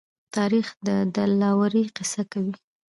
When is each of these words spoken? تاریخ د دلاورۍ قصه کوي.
تاریخ 0.35 0.67
د 0.87 0.89
دلاورۍ 1.15 1.85
قصه 1.95 2.23
کوي. 2.31 2.53